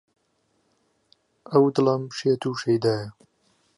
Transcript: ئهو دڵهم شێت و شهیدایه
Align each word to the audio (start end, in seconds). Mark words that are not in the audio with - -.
ئهو 1.49 1.67
دڵهم 1.75 2.03
شێت 2.17 2.41
و 2.45 2.51
شهیدایه 2.61 3.09